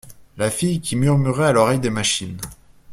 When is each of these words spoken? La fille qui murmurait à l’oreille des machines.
La 0.37 0.49
fille 0.49 0.81
qui 0.81 0.95
murmurait 0.95 1.45
à 1.45 1.51
l’oreille 1.51 1.79
des 1.79 1.91
machines. 1.91 2.39